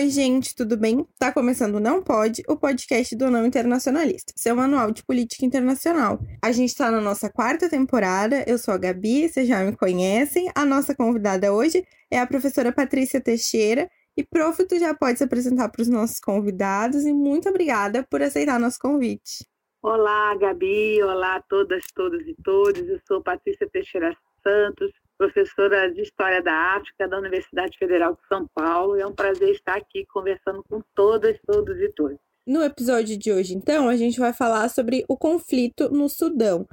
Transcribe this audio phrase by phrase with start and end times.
[0.00, 1.06] Oi, gente, tudo bem?
[1.18, 6.18] Tá começando Não Pode, o podcast do Não Internacionalista, seu manual de política internacional.
[6.42, 10.50] A gente tá na nossa quarta temporada, eu sou a Gabi, vocês já me conhecem.
[10.54, 13.90] A nossa convidada hoje é a professora Patrícia Teixeira.
[14.16, 18.22] E, prof, tu já pode se apresentar para os nossos convidados e muito obrigada por
[18.22, 19.44] aceitar nosso convite.
[19.82, 22.88] Olá, Gabi, olá a todas, todos e todos.
[22.88, 28.46] Eu sou Patrícia Teixeira Santos, professora de História da África da Universidade Federal de São
[28.54, 28.96] Paulo.
[28.96, 32.16] É um prazer estar aqui conversando com todas, todos e todos.
[32.46, 36.66] No episódio de hoje, então, a gente vai falar sobre o conflito no Sudão.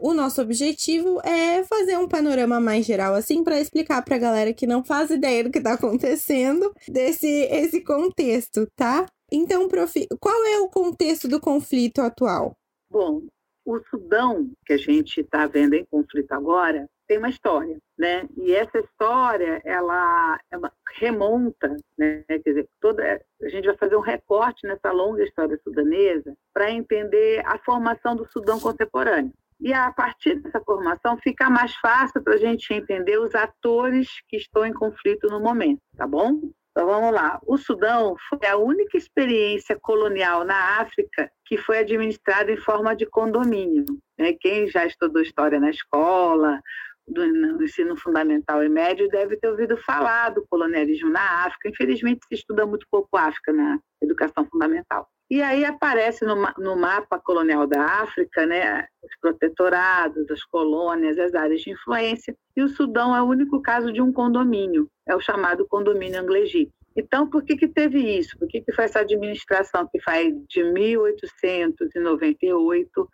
[0.00, 4.52] O nosso objetivo é fazer um panorama mais geral, assim, para explicar para a galera
[4.52, 9.06] que não faz ideia do que está acontecendo desse esse contexto, tá?
[9.30, 12.56] Então, prof, qual é o contexto do conflito atual?
[12.90, 13.22] Bom,
[13.64, 18.26] o Sudão, que a gente está vendo em conflito agora, tem uma história, né?
[18.36, 22.24] E essa história, ela, ela remonta, né?
[22.26, 27.42] Quer dizer, toda a gente vai fazer um recorte nessa longa história sudanesa para entender
[27.44, 29.32] a formação do Sudão contemporâneo.
[29.60, 34.36] E a partir dessa formação fica mais fácil para a gente entender os atores que
[34.36, 36.40] estão em conflito no momento, tá bom?
[36.72, 37.38] Então vamos lá.
[37.46, 43.04] O Sudão foi a única experiência colonial na África que foi administrada em forma de
[43.04, 43.84] condomínio.
[44.18, 44.32] Né?
[44.32, 46.60] Quem já estudou história na escola,
[47.08, 51.68] no ensino fundamental e médio, deve ter ouvido falar do colonialismo na África.
[51.68, 55.08] Infelizmente, se estuda muito pouco África na educação fundamental.
[55.30, 61.34] E aí aparece no, no, mapa colonial da África, né, os protetorados, as colônias, as
[61.34, 65.20] áreas de influência, e o Sudão é o único caso de um condomínio, é o
[65.20, 66.50] chamado condomínio anglês
[66.94, 68.38] Então, por que, que teve isso?
[68.38, 73.08] Por que, que foi essa administração que faz de 1898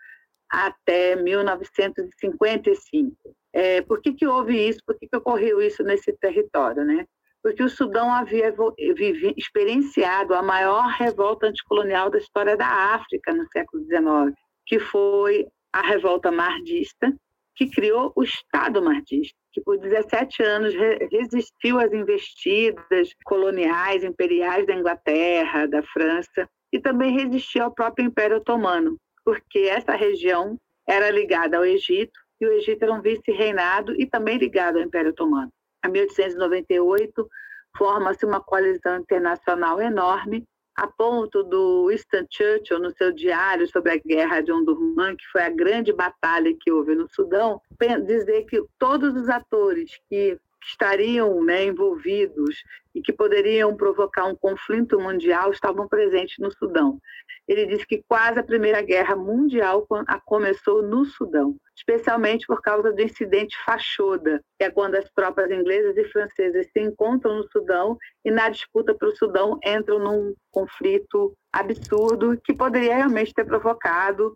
[0.51, 3.17] até 1955?
[3.53, 4.81] É, por que, que houve isso?
[4.87, 6.85] Por que, que ocorreu isso nesse território?
[6.85, 7.05] Né?
[7.43, 8.55] Porque o Sudão havia
[8.95, 14.35] vive, experienciado a maior revolta anticolonial da história da África no século XIX,
[14.67, 17.15] que foi a revolta mardista,
[17.55, 20.75] que criou o Estado mardista, que por 17 anos
[21.11, 28.37] resistiu às investidas coloniais, imperiais da Inglaterra, da França, e também resistiu ao próprio Império
[28.37, 28.97] Otomano,
[29.29, 30.59] porque essa região
[30.89, 35.11] era ligada ao Egito, e o Egito era um vice-reinado e também ligado ao Império
[35.11, 35.53] Otomano.
[35.85, 37.29] Em 1898,
[37.77, 43.99] forma-se uma coalizão internacional enorme a ponto do Winston Churchill, no seu diário sobre a
[43.99, 47.61] guerra de Omdurman, que foi a grande batalha que houve no Sudão,
[48.07, 52.63] dizer que todos os atores que estariam né, envolvidos
[52.95, 56.99] e que poderiam provocar um conflito mundial estavam presentes no Sudão.
[57.47, 59.87] Ele disse que quase a Primeira Guerra Mundial
[60.25, 65.97] começou no Sudão, especialmente por causa do incidente Fachoda, que é quando as tropas inglesas
[65.97, 72.39] e francesas se encontram no Sudão e na disputa pelo Sudão entram num conflito absurdo
[72.45, 74.35] que poderia realmente ter provocado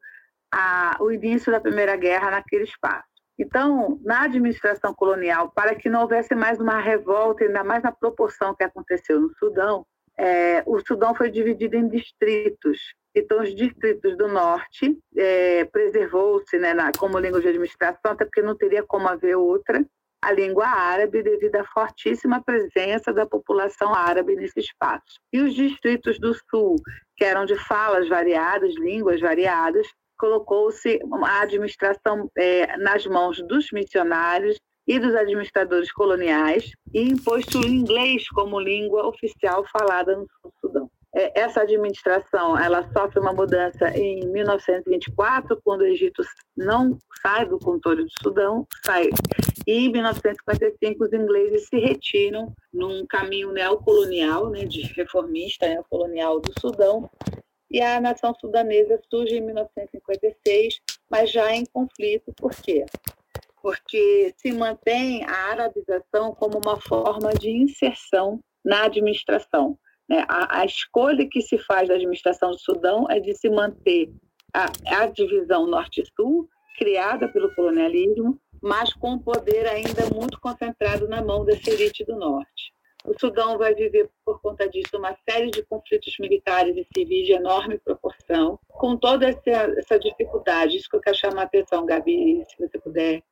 [0.52, 3.11] a, o início da Primeira Guerra naquele espaço.
[3.38, 8.54] Então, na administração colonial, para que não houvesse mais uma revolta, ainda mais na proporção
[8.54, 9.86] que aconteceu no Sudão,
[10.18, 12.78] é, o Sudão foi dividido em distritos.
[13.14, 18.56] Então, os distritos do norte é, preservou-se né, como língua de administração, até porque não
[18.56, 19.84] teria como haver outra,
[20.22, 25.18] a língua árabe, devido à fortíssima presença da população árabe nesse espaço.
[25.32, 26.76] E os distritos do sul,
[27.16, 29.86] que eram de falas variadas, línguas variadas,
[30.22, 34.56] colocou-se a administração é, nas mãos dos missionários
[34.86, 40.26] e dos administradores coloniais e imposto o inglês como língua oficial falada no
[40.60, 40.88] Sudão.
[41.12, 46.22] É, essa administração ela sofre uma mudança em 1924, quando o Egito
[46.56, 49.08] não sai do controle do Sudão, sai.
[49.66, 56.52] E em 1955 os ingleses se retiram num caminho neocolonial, né, de reformista neocolonial do
[56.60, 57.10] Sudão,
[57.72, 62.30] e a nação sudanesa surge em 1956, mas já em conflito.
[62.36, 62.84] Por quê?
[63.62, 69.78] Porque se mantém a arabização como uma forma de inserção na administração.
[70.06, 70.24] Né?
[70.28, 74.12] A, a, escolha que se faz da administração do Sudão é de se manter
[74.54, 74.66] a,
[75.02, 76.46] a divisão norte-sul,
[76.76, 82.72] criada pelo colonialismo, mas com poder ainda muito concentrado na mão dessa elite do norte.
[83.04, 87.32] O Sudão vai viver, por conta disso, uma série de conflitos militares e civis de
[87.32, 90.76] enorme proporção, com toda essa, essa dificuldade.
[90.76, 93.22] Isso que eu quero chamar a atenção, Gabi, se você puder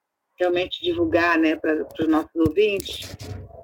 [0.41, 3.17] realmente divulgar né, para os nossos ouvintes.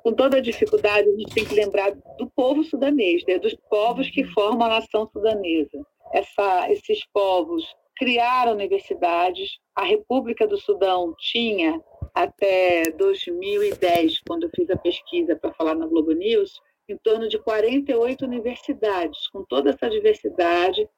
[0.03, 4.09] Com toda a dificuldade, a gente tem que lembrar do povo sudanês, né, dos povos
[4.11, 5.85] que formam a nação sudanesa.
[6.13, 7.65] Essa, esses povos
[7.97, 11.83] criaram universidades, a República do Sudão tinha
[12.17, 17.39] até 2010, quando eu fiz a pesquisa para falar na Globo News, em torno de
[17.39, 20.89] 48 universidades, com toda essa diversidade,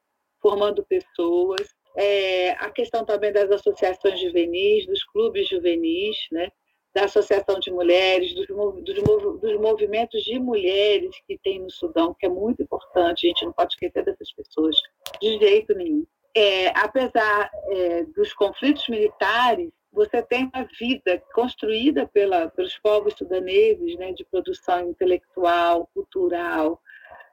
[0.41, 1.75] formando pessoas.
[1.97, 6.47] É, a questão também das associações juvenis, dos clubes juvenis, né?
[6.95, 12.25] da Associação de Mulheres, dos, dos, dos, movimentos de mulheres que tem no Sudão, que
[12.25, 14.75] é muito importante, a gente não pode esquecer dessas pessoas
[15.21, 16.05] de jeito nenhum.
[16.35, 23.95] É, apesar é, dos conflitos militares, você tem uma vida construída pela, pelos povos sudaneses,
[23.97, 26.81] né, de produção intelectual, cultural,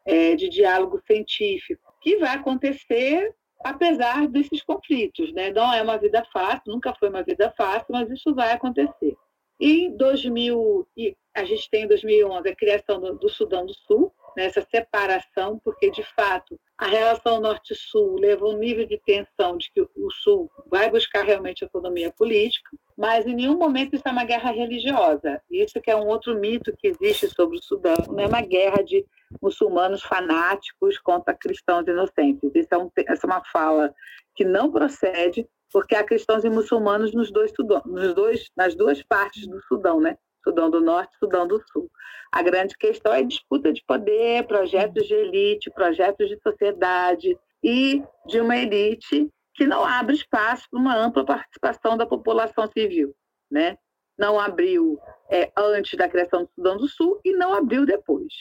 [0.05, 5.33] é, de diálogo científico, que vai acontecer apesar desses conflitos.
[5.33, 5.51] Né?
[5.51, 9.17] Não é uma vida fácil, nunca foi uma vida fácil, mas isso vai acontecer.
[9.59, 10.87] E em 2000,
[11.35, 15.91] a gente tem em 2011 a criação do, do Sudão do Sul, nessa separação, porque
[15.91, 20.91] de fato a relação Norte-Sul leva um nível de tensão de que o Sul vai
[20.91, 25.41] buscar realmente autonomia política, mas em nenhum momento isso é uma guerra religiosa.
[25.51, 28.83] Isso que é um outro mito que existe sobre o Sudão, não é uma guerra
[28.83, 29.07] de
[29.41, 32.51] muçulmanos fanáticos contra cristãos inocentes.
[32.55, 33.95] Isso é um, essa é uma fala
[34.35, 37.53] que não procede, porque há cristãos e muçulmanos nos dois,
[37.87, 40.19] nos dois, nas duas partes do Sudão, né?
[40.47, 41.91] Sudão do Norte Sudão do Sul.
[42.31, 48.41] A grande questão é disputa de poder, projetos de elite, projetos de sociedade e de
[48.41, 53.15] uma elite que não abre espaço para uma ampla participação da população civil,
[53.51, 53.77] né?
[54.19, 54.99] Não abriu
[55.31, 58.33] é, antes da criação do Sudão do Sul e não abriu depois.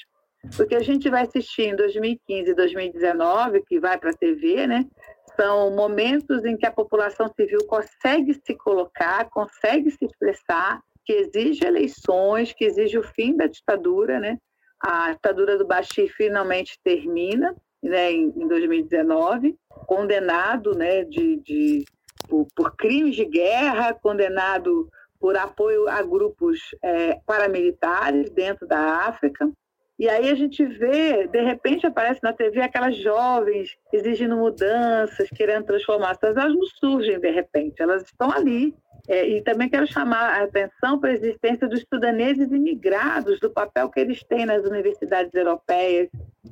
[0.56, 4.86] Porque a gente vai assistir em 2015 e 2019, que vai para a TV, né?
[5.36, 11.66] São momentos em que a população civil consegue se colocar, consegue se expressar que exige
[11.66, 14.38] eleições, que exige o fim da ditadura, né?
[14.80, 19.56] A ditadura do Bashir finalmente termina, né, em, em 2019,
[19.88, 21.86] condenado, né, de, de
[22.28, 29.50] por, por, crimes de guerra, condenado por apoio a grupos é, paramilitares dentro da África.
[29.98, 35.66] E aí a gente vê, de repente aparece na TV aquelas jovens exigindo mudanças, querendo
[35.66, 36.36] transformações.
[36.36, 38.76] Elas não surgem de repente, elas estão ali
[39.08, 43.90] é, e também quero chamar a atenção para a existência dos sudaneses imigrados, do papel
[43.90, 46.10] que eles têm nas universidades europeias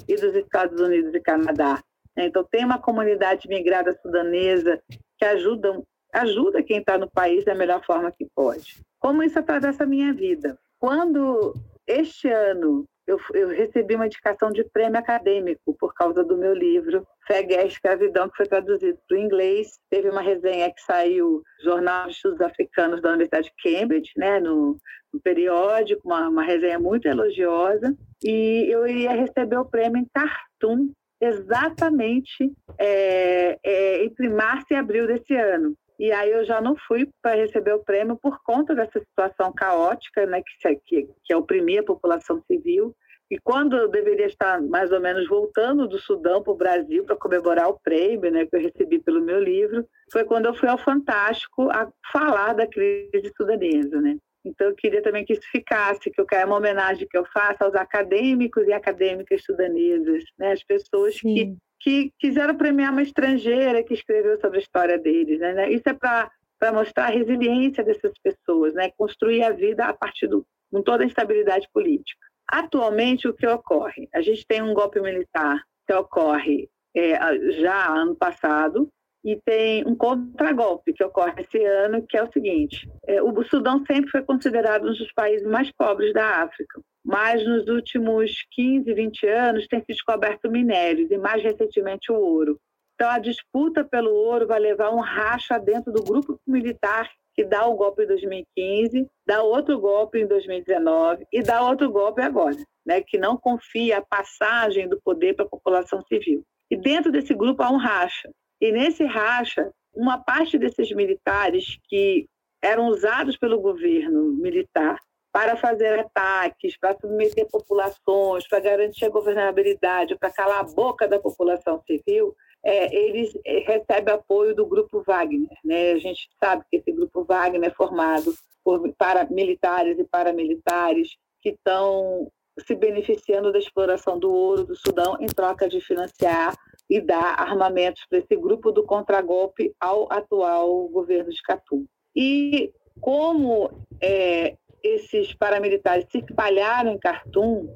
[0.08, 1.82] e dos Estados Unidos e Canadá.
[2.16, 4.80] Então, tem uma comunidade migrada sudanesa
[5.18, 5.82] que ajuda,
[6.14, 8.84] ajuda quem está no país da melhor forma que pode.
[9.00, 10.58] Como isso atravessa a minha vida?
[10.80, 11.54] Quando
[11.88, 17.06] este ano eu, eu, recebi uma indicação de prêmio acadêmico por causa do meu livro
[17.28, 19.80] Fé, Guerra e Escravidão, que foi traduzido para o inglês.
[19.90, 24.40] Teve uma resenha que saiu no Jornal de Estudos Africanos da Universidade de Cambridge, né,
[24.40, 24.78] no,
[25.14, 27.96] no periódico, uma, uma resenha muito elogiosa.
[28.24, 35.08] E eu iria receber o prêmio em Khartoum, exatamente é, é, entre março e abril
[35.08, 35.76] desse ano.
[36.04, 40.26] E aí eu já não fui para receber o prêmio por conta dessa situação caótica,
[40.26, 42.94] né, que, que, que oprimia a população civil.
[43.32, 47.16] E quando eu deveria estar mais ou menos voltando do Sudão para o Brasil para
[47.16, 50.78] comemorar o prêmio né, que eu recebi pelo meu livro, foi quando eu fui ao
[50.78, 54.02] Fantástico a falar da crise sudanesa.
[54.02, 54.18] Né?
[54.46, 57.64] Então, eu queria também que isso ficasse, que eu quero uma homenagem que eu faço
[57.64, 60.52] aos acadêmicos e acadêmicas sudanesas, né?
[60.52, 65.40] as pessoas que que quiseram premiar uma estrangeira que escreveu sobre a história deles.
[65.40, 65.54] Né?
[65.54, 65.72] né?
[65.72, 66.32] Isso é para
[66.72, 68.90] mostrar a resiliência dessas pessoas, né?
[68.98, 72.26] construir a vida a partir do, com toda a instabilidade política.
[72.48, 74.08] Atualmente, o que ocorre?
[74.14, 77.18] A gente tem um golpe militar que ocorre é,
[77.62, 78.90] já ano passado,
[79.24, 83.84] e tem um contragolpe que ocorre esse ano, que é o seguinte: é, o Sudão
[83.86, 89.28] sempre foi considerado um dos países mais pobres da África mas nos últimos 15, 20
[89.28, 92.58] anos tem se descoberto minérios e mais recentemente o ouro.
[92.96, 97.66] Então a disputa pelo ouro vai levar um racha dentro do grupo militar que dá
[97.66, 103.02] o golpe em 2015, dá outro golpe em 2019 e dá outro golpe agora, né,
[103.02, 106.44] que não confia a passagem do poder para a população civil.
[106.70, 108.30] E dentro desse grupo há um racha.
[108.64, 112.30] E nesse racha, uma parte desses militares que
[112.62, 114.98] eram usados pelo governo militar
[115.34, 121.20] para fazer ataques, para submeter populações, para garantir a governabilidade, para calar a boca da
[121.20, 125.58] população civil, é, eles é, recebem apoio do Grupo Wagner.
[125.66, 125.92] Né?
[125.92, 132.32] A gente sabe que esse Grupo Wagner é formado por paramilitares e paramilitares que estão
[132.66, 136.56] se beneficiando da exploração do ouro do Sudão em troca de financiar
[136.90, 141.86] e dar armamentos para esse grupo do contragolpe ao atual governo de Khartoum.
[142.16, 143.72] E como
[144.02, 147.68] é, esses paramilitares se espalharam em Khartoum,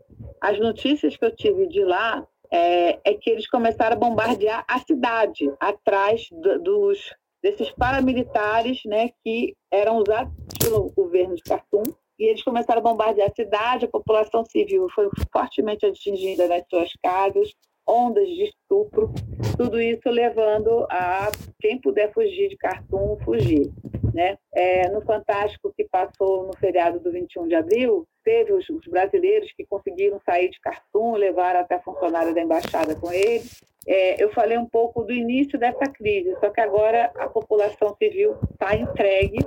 [0.42, 4.80] as notícias que eu tive de lá é, é que eles começaram a bombardear a
[4.80, 11.84] cidade atrás do, dos desses paramilitares né, que eram usados pelo governo de Khartoum
[12.20, 16.92] e eles começaram a bombardear a cidade, a população civil foi fortemente atingida nas suas
[17.02, 17.54] casas,
[17.88, 19.14] ondas de estupro,
[19.56, 23.72] tudo isso levando a quem puder fugir de Khartoum, fugir.
[24.14, 24.38] Né?
[24.54, 29.52] É, no Fantástico que passou no feriado do 21 de abril, teve os, os brasileiros
[29.56, 33.64] que conseguiram sair de Khartoum, levaram até a funcionária da embaixada com eles.
[33.88, 38.36] É, eu falei um pouco do início dessa crise, só que agora a população civil
[38.52, 39.40] está entregue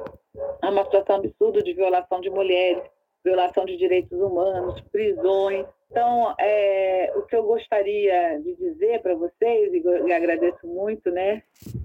[0.62, 2.82] a uma situação absurda de violação de mulheres,
[3.23, 9.73] violação de direitos humanos, prisões, então, é, o que eu gostaria de dizer para vocês,
[9.75, 11.42] e agradeço muito, né,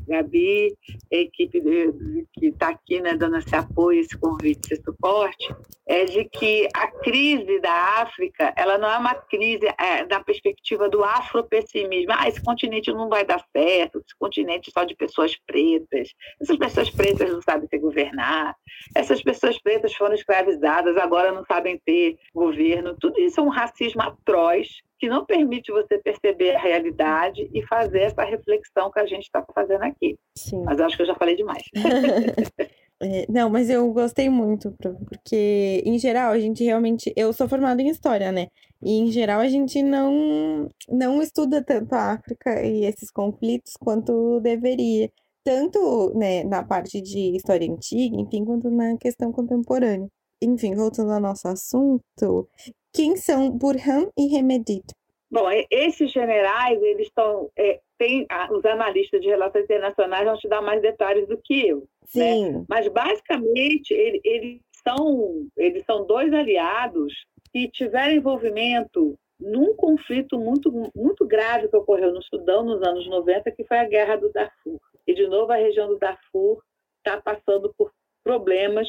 [0.08, 0.78] Gabi,
[1.10, 5.52] equipe de, de, que está aqui, né, dando esse apoio, esse convite, esse suporte,
[5.88, 10.88] é de que a crise da África, ela não é uma crise é, da perspectiva
[10.88, 12.12] do afropessimismo.
[12.16, 16.58] Ah, esse continente não vai dar certo, esse continente é só de pessoas pretas, essas
[16.58, 18.56] pessoas pretas não sabem se governar,
[18.96, 22.96] essas pessoas pretas foram escravizadas, agora não sabem ter governo.
[23.00, 24.68] Tudo isso é um racismo racismo atroz
[25.00, 29.46] que não permite você perceber a realidade e fazer essa reflexão que a gente está
[29.54, 30.18] fazendo aqui.
[30.38, 30.64] Sim.
[30.64, 31.64] Mas acho que eu já falei demais.
[33.02, 37.14] é, não, mas eu gostei muito, porque em geral a gente realmente.
[37.16, 38.48] Eu sou formada em história, né?
[38.82, 44.40] E em geral a gente não, não estuda tanto a África e esses conflitos quanto
[44.40, 45.10] deveria.
[45.44, 50.08] Tanto né, na parte de história antiga, enfim, quanto na questão contemporânea.
[50.42, 52.48] Enfim, voltando ao nosso assunto,
[52.96, 54.86] quem são Burhan e Remedit?
[55.30, 57.50] Bom, esses generais, eles estão.
[57.58, 61.80] É, tem, os analistas de relações internacionais vão te dar mais detalhes do que eu.
[61.80, 61.86] Né?
[62.06, 62.52] Sim.
[62.52, 62.66] Né?
[62.70, 67.14] Mas, basicamente, ele, eles, são, eles são dois aliados
[67.52, 73.52] que tiveram envolvimento num conflito muito, muito grave que ocorreu no Sudão nos anos 90,
[73.52, 74.80] que foi a Guerra do Darfur.
[75.06, 76.62] E, de novo, a região do Darfur
[77.00, 77.92] está passando por
[78.24, 78.88] problemas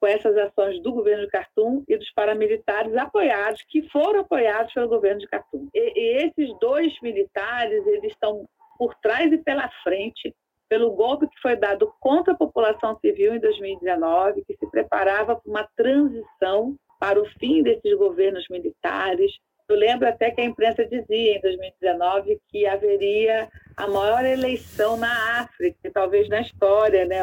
[0.00, 4.88] com essas ações do governo de Khartoum e dos paramilitares apoiados, que foram apoiados pelo
[4.88, 5.68] governo de Khartoum.
[5.74, 10.34] E, e esses dois militares, eles estão por trás e pela frente
[10.68, 15.50] pelo golpe que foi dado contra a população civil em 2019, que se preparava para
[15.50, 19.32] uma transição para o fim desses governos militares.
[19.68, 25.40] Eu lembro até que a imprensa dizia em 2019 que haveria a maior eleição na
[25.40, 27.20] África, talvez na história né,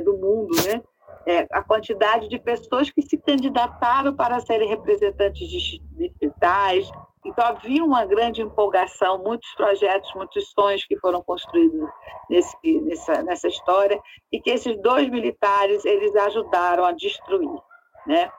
[0.00, 0.82] do mundo, né?
[1.26, 6.90] É, a quantidade de pessoas que se candidataram para serem representantes distritais.
[7.24, 11.88] Então, havia uma grande empolgação, muitos projetos, muitos sonhos que foram construídos
[12.30, 14.00] nesse, nessa, nessa história
[14.32, 17.60] e que esses dois militares eles ajudaram a destruir.
[18.06, 18.30] Né?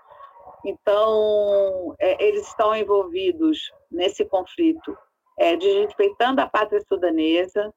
[0.66, 4.98] Então, é, eles estão envolvidos nesse conflito,
[5.38, 7.72] é, desrespeitando a pátria sudanesa,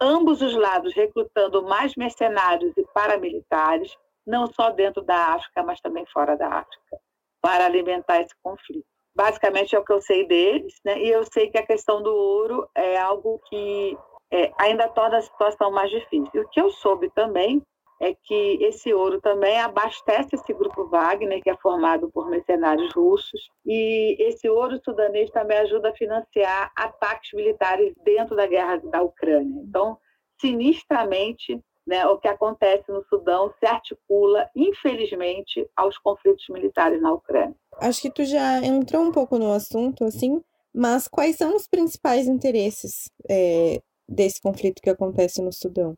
[0.00, 3.96] ambos os lados recrutando mais mercenários e paramilitares,
[4.28, 6.98] não só dentro da África, mas também fora da África,
[7.40, 8.86] para alimentar esse conflito.
[9.16, 11.00] Basicamente é o que eu sei deles, né?
[11.00, 13.96] e eu sei que a questão do ouro é algo que
[14.30, 16.42] é, ainda torna a situação mais difícil.
[16.42, 17.62] O que eu soube também
[18.00, 23.50] é que esse ouro também abastece esse grupo Wagner, que é formado por mercenários russos,
[23.66, 29.62] e esse ouro sudanês também ajuda a financiar ataques militares dentro da guerra da Ucrânia.
[29.66, 29.98] Então,
[30.40, 37.56] sinistramente, né, o que acontece no Sudão se articula, infelizmente, aos conflitos militares na Ucrânia.
[37.78, 40.42] Acho que tu já entrou um pouco no assunto, assim,
[40.72, 45.94] mas quais são os principais interesses é, desse conflito que acontece no Sudão?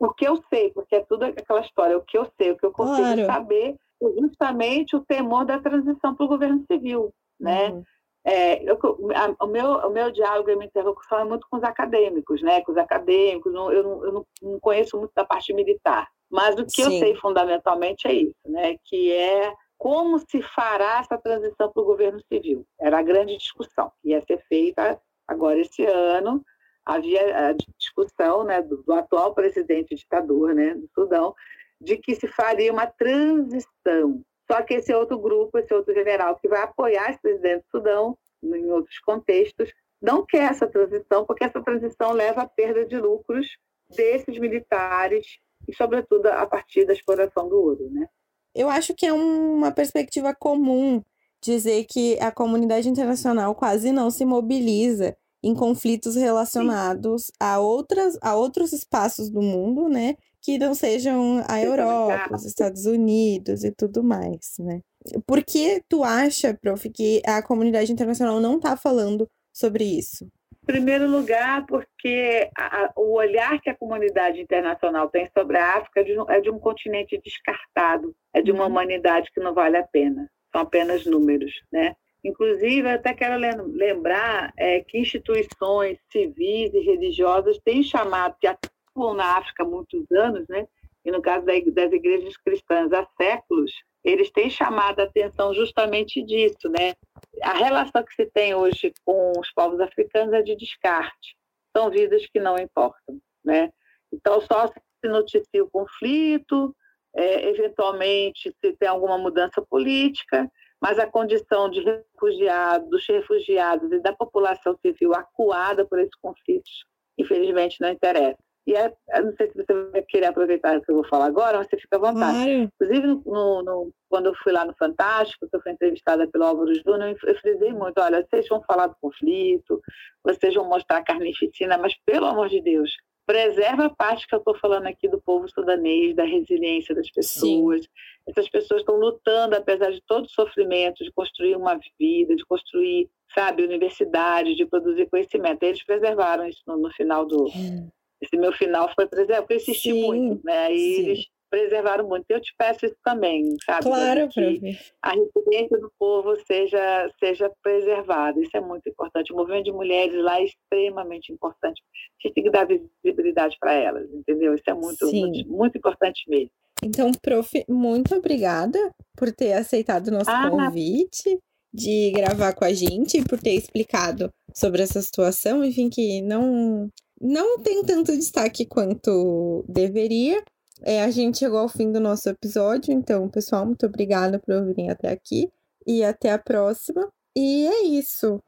[0.00, 2.64] O que eu sei, porque é tudo aquela história, o que eu sei, o que
[2.64, 3.26] eu consigo claro.
[3.26, 7.68] saber é justamente o temor da transição para o governo civil, né?
[7.68, 7.84] Uhum.
[8.26, 8.78] É, eu,
[9.14, 12.62] a, o, meu, o meu diálogo e minha interlocução é muito com os acadêmicos, né?
[12.62, 16.54] Com os acadêmicos, não, eu, não, eu não, não, conheço muito da parte militar, mas
[16.54, 16.84] o que Sim.
[16.84, 18.76] eu sei fundamentalmente é isso, né?
[18.84, 22.66] Que é como se fará essa transição para o governo civil.
[22.80, 26.42] Era a grande discussão que ia ser feita agora esse ano.
[26.86, 31.34] Havia a discussão né, do, do atual presidente ditador né, do Sudão
[31.80, 36.48] de que se faria uma transição só que esse outro grupo, esse outro general que
[36.48, 41.62] vai apoiar esse presidente do Sudão, em outros contextos, não quer essa transição, porque essa
[41.62, 43.46] transição leva à perda de lucros
[43.88, 47.88] desses militares e, sobretudo, a partir da exploração do ouro.
[47.90, 48.06] Né?
[48.54, 51.02] Eu acho que é uma perspectiva comum
[51.40, 58.34] dizer que a comunidade internacional quase não se mobiliza em conflitos relacionados a, outras, a
[58.34, 60.16] outros espaços do mundo, né?
[60.44, 64.80] Que não sejam a Europa, os Estados Unidos e tudo mais, né?
[65.26, 70.28] Por que tu acha, prof, que a comunidade internacional não está falando sobre isso?
[70.64, 76.04] primeiro lugar, porque a, o olhar que a comunidade internacional tem sobre a África é
[76.04, 78.70] de, é de um continente descartado, é de uma uhum.
[78.70, 81.94] humanidade que não vale a pena, são apenas números, né?
[82.24, 88.46] Inclusive, eu até quero lembrar é, que instituições civis e religiosas têm chamado, que
[88.94, 90.66] atuam na África há muitos anos, né?
[91.04, 93.70] e no caso das igrejas cristãs há séculos,
[94.02, 96.94] eles têm chamado a atenção justamente disso, né?
[97.42, 101.36] A relação que se tem hoje com os povos africanos é de descarte.
[101.76, 103.70] São vidas que não importam, né?
[104.12, 106.74] Então, só se noticia o conflito,
[107.14, 114.00] é, eventualmente se tem alguma mudança política, mas a condição de refugiados, dos refugiados e
[114.00, 116.84] da população civil acuada por esses conflitos,
[117.18, 118.43] infelizmente, não interessa.
[118.66, 118.90] E é,
[119.20, 121.76] não sei se você vai querer aproveitar o que eu vou falar agora, mas você
[121.76, 122.44] fica à vontade.
[122.44, 122.70] Claro.
[122.80, 126.74] Inclusive, no, no, quando eu fui lá no Fantástico, que eu fui entrevistada pelo Álvaro
[126.74, 129.82] Júnior, eu, eu frisei muito, olha, vocês vão falar do conflito,
[130.24, 132.90] vocês vão mostrar a carnificina, mas, pelo amor de Deus,
[133.26, 137.82] preserva a parte que eu estou falando aqui do povo sudanês, da resiliência das pessoas.
[137.82, 137.88] Sim.
[138.28, 143.10] Essas pessoas estão lutando, apesar de todo o sofrimento, de construir uma vida, de construir,
[143.34, 145.62] sabe, universidade, de produzir conhecimento.
[145.62, 149.58] Eles preservaram isso no, no final do, é esse meu final foi preservado, porque eu
[149.58, 150.72] insisti sim, muito, né?
[150.72, 151.02] E sim.
[151.02, 152.24] eles preservaram muito.
[152.28, 153.84] Eu te peço isso também, sabe?
[153.84, 158.40] Claro, que a resiliência do povo seja, seja preservada.
[158.40, 159.32] Isso é muito importante.
[159.32, 161.80] O movimento de mulheres lá é extremamente importante.
[161.80, 164.54] A gente tem que dar visibilidade para elas, entendeu?
[164.54, 166.50] Isso é muito, muito, muito, importante mesmo.
[166.82, 168.78] Então, prof, muito obrigada
[169.16, 171.38] por ter aceitado o nosso ah, convite
[171.72, 176.88] de gravar com a gente, por ter explicado sobre essa situação, enfim, que não
[177.24, 180.44] não tem tanto destaque quanto deveria.
[180.82, 184.90] É, a gente chegou ao fim do nosso episódio, então, pessoal, muito obrigada por virem
[184.90, 185.48] até aqui
[185.86, 187.10] e até a próxima.
[187.34, 188.42] E é isso.